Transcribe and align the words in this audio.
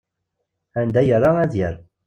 Anda 0.79 1.01
yerra 1.07 1.29
ad 1.43 1.53
yerr. 1.59 1.75